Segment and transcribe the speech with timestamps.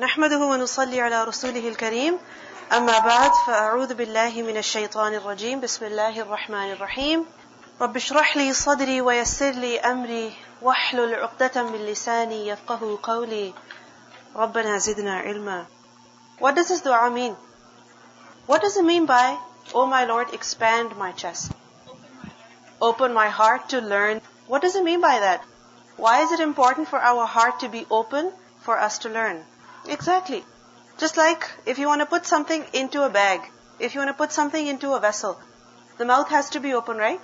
[0.00, 2.18] نحمده ونصلي على رسوله الكريم
[2.72, 7.24] أما بعد فأعوذ بالله من الشيطان الرجيم بسم الله الرحمن الرحيم
[7.80, 13.54] رب اشرح لي صدري ويسر لي أمري واحلل عقدة من لساني يفقه قولي
[14.36, 15.64] ربنا زدنا علما
[16.40, 17.34] What does this dua mean?
[18.46, 19.38] What does it mean by,
[19.74, 21.52] Oh my Lord, expand my chest?
[22.82, 24.20] Open my heart to learn.
[24.46, 25.42] What does it mean by that?
[25.96, 29.46] Why is it important for our heart to be open for us to learn?
[29.88, 30.44] Exactly.
[30.98, 33.40] Just like if you want to put something into a bag,
[33.78, 35.38] if you want to put something into a vessel,
[35.98, 37.20] the mouth has to be open, right?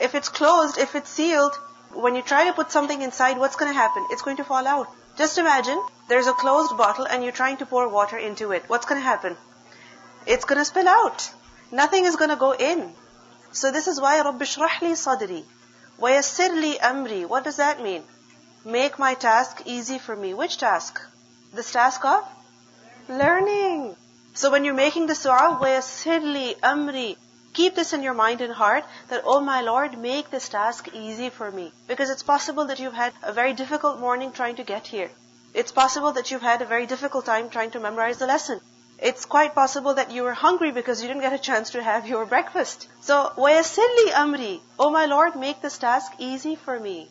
[0.00, 1.54] If it's closed, if it's sealed,
[1.92, 4.06] when you try to put something inside, what's going to happen?
[4.10, 4.88] It's going to fall out.
[5.16, 8.64] Just imagine there's a closed bottle and you're trying to pour water into it.
[8.66, 9.36] What's going to happen?
[10.26, 11.30] It's going to spill out.
[11.70, 12.92] Nothing is going to go in.
[13.52, 15.44] So this is why Rabbi Shrahli Sadri.
[16.00, 17.26] Wayassirli Amri.
[17.28, 18.02] What does that mean?
[18.64, 20.34] Make my task easy for me.
[20.34, 21.00] Which task?
[21.53, 22.23] This task of
[23.07, 23.95] learning.
[24.33, 27.17] So when you're making this dua, وَيَسِّرْ لِي أَمْرِي
[27.53, 31.29] Keep this in your mind and heart that, oh my Lord, make this task easy
[31.29, 31.73] for me.
[31.87, 35.09] Because it's possible that you've had a very difficult morning trying to get here.
[35.53, 38.61] It's possible that you've had a very difficult time trying to memorize the lesson.
[38.99, 42.07] It's quite possible that you were hungry because you didn't get a chance to have
[42.07, 42.87] your breakfast.
[43.01, 47.09] So, وَيَسِّرْ لِي أَمْرِي Oh my Lord, make this task easy for me.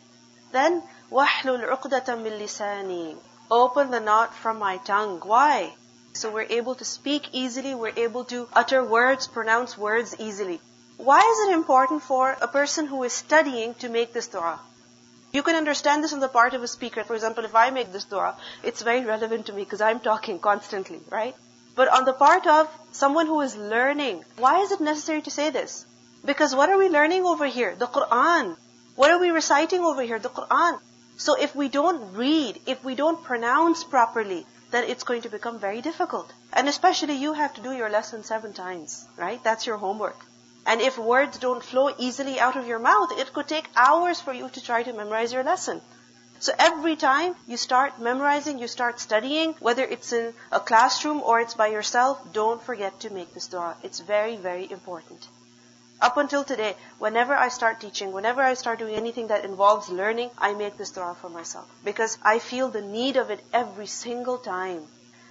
[0.51, 3.17] Then, وَاحْلُلْ عُقْدَةً مِّن لِسَانِي
[3.54, 5.20] Open the knot from my tongue.
[5.20, 5.72] Why?
[6.12, 10.60] So we're able to speak easily, we're able to utter words, pronounce words easily.
[10.96, 14.58] Why is it important for a person who is studying to make this dua?
[15.32, 17.04] You can understand this on the part of a speaker.
[17.04, 20.40] For example, if I make this dua, it's very relevant to me because I'm talking
[20.40, 21.36] constantly, right?
[21.76, 25.50] But on the part of someone who is learning, why is it necessary to say
[25.50, 25.86] this?
[26.24, 27.76] Because what are we learning over here?
[27.76, 28.56] The Quran.
[28.96, 30.18] What are we reciting over here?
[30.18, 30.80] The Quran.
[31.16, 35.58] So if we don't read, if we don't pronounce properly, then it's going to become
[35.58, 36.32] very difficult.
[36.52, 39.42] And especially you have to do your lesson seven times, right?
[39.44, 40.18] That's your homework.
[40.66, 44.32] And if words don't flow easily out of your mouth, it could take hours for
[44.32, 45.80] you to try to memorize your lesson.
[46.40, 51.40] So every time you start memorizing, you start studying, whether it's in a classroom or
[51.40, 53.76] it's by yourself, don't forget to make this dua.
[53.82, 55.28] It's very, very important.
[56.00, 60.30] Up until today, whenever I start teaching, whenever I start doing anything that involves learning,
[60.36, 61.66] I make this dua for myself.
[61.84, 64.82] Because I feel the need of it every single time.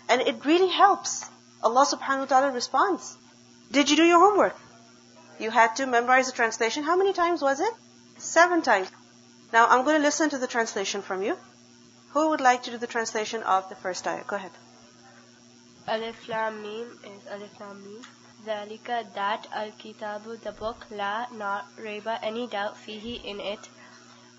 [0.10, 1.30] And it really helps.
[1.62, 3.18] Allah subhanahu wa ta'ala responds.
[3.72, 4.56] Did you do your homework?
[5.40, 6.84] You had to memorize the translation.
[6.84, 7.74] How many times was it?
[8.18, 8.90] Seven times.
[9.52, 11.38] Now I'm going to listen to the translation from you.
[12.12, 14.24] Who would like to do the translation of the first ayah?
[14.26, 14.52] Go ahead.
[15.88, 18.02] Alif Lam Mim is Alif Lam Mim.
[18.47, 23.69] ذلك that al-kitabu the book la not reba any doubt fihi in it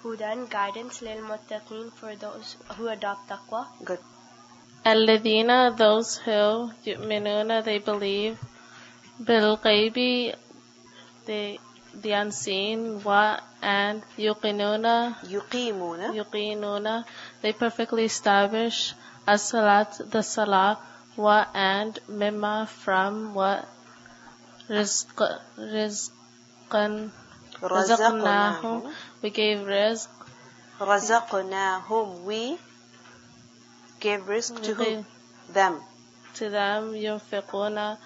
[0.03, 3.99] hudan guidance lil muttaqin for those who adopt taqwa Good.
[4.85, 8.37] الذين those who يؤمنون they believe
[9.19, 10.35] بالغيب
[11.25, 11.59] the
[11.93, 14.85] the unseen wa and يقينون
[15.27, 17.03] يقيمون يقينون
[17.41, 18.93] they perfectly establish
[19.27, 20.77] as-salat the salah
[21.17, 23.67] wa and mimma from what
[24.68, 27.10] rizq, rizqan,
[27.60, 28.92] razaqnahum,
[29.22, 30.08] we gave rizq.
[30.80, 32.58] Razaqnahum, we
[34.00, 35.04] gave rizq to who?
[35.52, 35.80] Them.
[36.34, 37.98] To them, yunfiquna,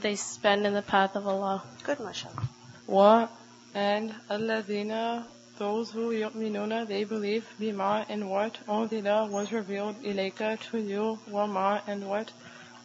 [0.00, 1.62] they spend in the path of Allah.
[1.84, 2.48] Good, mashallah.
[2.86, 3.28] Wa,
[3.74, 5.24] and alladhina,
[5.58, 11.46] those who yu'minuna, they believe bima and what unzila was revealed ilayka to you, wa
[11.46, 12.32] ma and what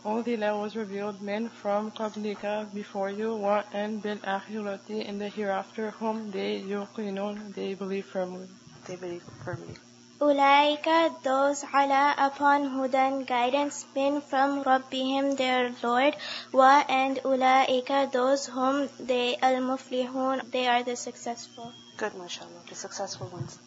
[0.06, 6.30] أنزل was revealed من from قبلك before you wa and بالآخرة in the hereafter whom
[6.30, 8.48] they يوقنون they believe firmly.
[8.86, 9.76] They believe firmly.
[10.20, 16.16] Ulaika those ala upon hudan guidance bin from Rabbihim their Lord
[16.52, 21.72] wa and ulaika those whom they al muflihun they are the successful.
[21.96, 22.64] Good, mashallah.
[22.68, 23.58] The successful ones.